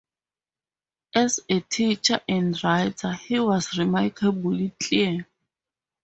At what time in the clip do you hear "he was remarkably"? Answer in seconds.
3.13-4.73